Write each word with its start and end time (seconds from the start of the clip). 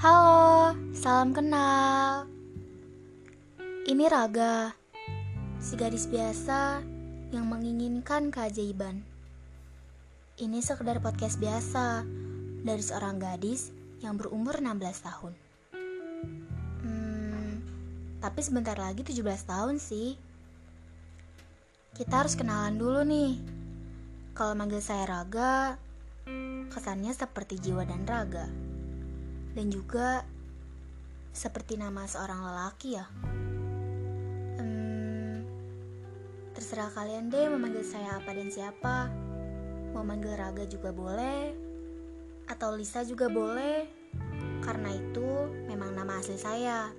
Salam 0.00 1.36
kenal. 1.36 2.24
Ini 3.84 4.08
Raga, 4.08 4.72
si 5.60 5.76
gadis 5.76 6.08
biasa 6.08 6.80
yang 7.28 7.44
menginginkan 7.44 8.32
keajaiban. 8.32 9.04
Ini 10.40 10.64
sekedar 10.64 11.04
podcast 11.04 11.36
biasa 11.36 12.08
dari 12.64 12.80
seorang 12.80 13.20
gadis 13.20 13.68
yang 14.00 14.16
berumur 14.16 14.64
16 14.64 15.04
tahun. 15.04 15.32
Hmm, 16.80 17.60
tapi 18.24 18.40
sebentar 18.40 18.80
lagi 18.80 19.04
17 19.04 19.20
tahun 19.44 19.76
sih. 19.76 20.16
Kita 21.92 22.24
harus 22.24 22.40
kenalan 22.40 22.80
dulu 22.80 23.04
nih. 23.04 23.36
Kalau 24.32 24.56
manggil 24.56 24.80
saya 24.80 25.04
Raga, 25.04 25.76
kesannya 26.72 27.12
seperti 27.12 27.60
jiwa 27.60 27.84
dan 27.84 28.08
raga. 28.08 28.48
Dan 29.50 29.66
juga 29.68 30.22
seperti 31.30 31.78
nama 31.78 32.06
seorang 32.06 32.40
lelaki 32.42 32.98
ya. 32.98 33.06
Hmm, 34.58 35.42
terserah 36.54 36.90
kalian 36.94 37.30
deh 37.30 37.46
mau 37.50 37.58
manggil 37.58 37.86
saya 37.86 38.18
apa 38.18 38.30
dan 38.34 38.50
siapa. 38.50 39.10
Mau 39.90 40.06
manggil 40.06 40.38
Raga 40.38 40.70
juga 40.70 40.94
boleh, 40.94 41.50
atau 42.46 42.78
Lisa 42.78 43.02
juga 43.02 43.26
boleh, 43.26 43.90
karena 44.62 44.94
itu 44.94 45.50
memang 45.66 45.94
nama 45.98 46.22
asli 46.22 46.38
saya. 46.38 46.94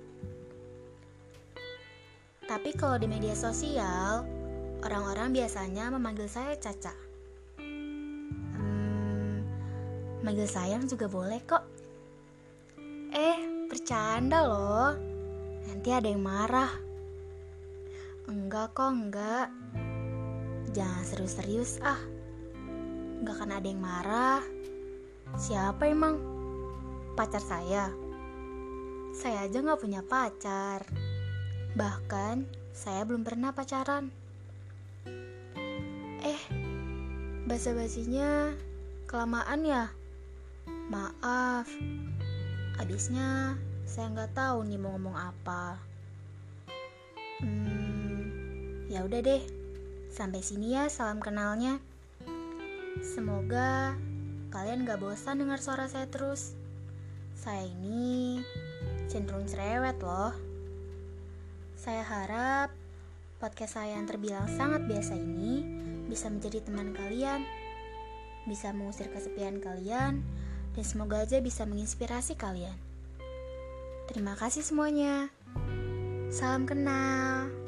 Tapi 2.44 2.76
kalau 2.76 3.00
di 3.00 3.08
media 3.08 3.32
sosial, 3.32 4.28
orang-orang 4.84 5.32
biasanya 5.32 5.88
memanggil 5.88 6.28
saya 6.28 6.52
Caca. 6.60 6.92
Hmm, 8.60 9.40
manggil 10.20 10.44
sayang 10.44 10.84
juga 10.84 11.08
boleh 11.08 11.40
kok. 11.48 11.64
Eh, 13.12 13.68
bercanda 13.68 14.40
loh. 14.48 14.96
Nanti 15.68 15.92
ada 15.92 16.08
yang 16.08 16.24
marah. 16.24 16.72
Enggak 18.24 18.72
kok, 18.72 18.88
enggak. 18.88 19.52
Jangan 20.72 21.04
serius-serius 21.04 21.76
ah. 21.84 22.00
Enggak 23.20 23.36
akan 23.36 23.52
ada 23.52 23.68
yang 23.68 23.84
marah. 23.84 24.40
Siapa 25.36 25.92
emang? 25.92 26.16
Pacar 27.12 27.44
saya? 27.44 27.92
Saya 29.12 29.44
aja 29.44 29.60
nggak 29.60 29.82
punya 29.84 30.00
pacar. 30.00 30.80
Bahkan, 31.76 32.48
saya 32.72 33.04
belum 33.04 33.28
pernah 33.28 33.52
pacaran. 33.52 34.08
Eh, 36.24 36.42
basa-basinya 37.44 38.56
kelamaan 39.04 39.68
ya? 39.68 39.84
Maaf, 40.88 41.68
abisnya 42.82 43.54
saya 43.86 44.10
nggak 44.10 44.34
tahu 44.34 44.66
nih 44.66 44.74
mau 44.74 44.98
ngomong 44.98 45.14
apa. 45.14 45.78
Hmm, 47.38 48.90
ya 48.90 49.06
udah 49.06 49.22
deh, 49.22 49.38
sampai 50.10 50.42
sini 50.42 50.74
ya 50.74 50.90
salam 50.90 51.22
kenalnya. 51.22 51.78
Semoga 52.98 53.94
kalian 54.50 54.82
gak 54.82 54.98
bosan 54.98 55.38
dengar 55.38 55.62
suara 55.62 55.86
saya 55.86 56.10
terus. 56.10 56.58
Saya 57.38 57.70
ini 57.70 58.42
cenderung 59.06 59.46
cerewet 59.46 60.02
loh. 60.02 60.34
Saya 61.78 62.02
harap 62.02 62.74
podcast 63.38 63.78
saya 63.78 63.94
yang 63.94 64.10
terbilang 64.10 64.50
sangat 64.50 64.90
biasa 64.90 65.14
ini 65.14 65.62
bisa 66.10 66.26
menjadi 66.26 66.66
teman 66.66 66.90
kalian, 66.98 67.46
bisa 68.50 68.74
mengusir 68.74 69.06
kesepian 69.06 69.62
kalian, 69.62 70.22
dan 70.72 70.84
semoga 70.84 71.22
aja 71.22 71.38
bisa 71.38 71.64
menginspirasi 71.68 72.36
kalian. 72.36 72.76
Terima 74.10 74.36
kasih 74.36 74.64
semuanya. 74.64 75.30
Salam 76.32 76.64
kenal. 76.64 77.61